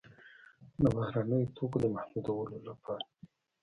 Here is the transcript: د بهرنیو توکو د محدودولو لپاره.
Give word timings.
د 0.81 0.83
بهرنیو 0.95 1.53
توکو 1.55 1.77
د 1.83 1.85
محدودولو 1.95 2.57
لپاره. 2.67 3.05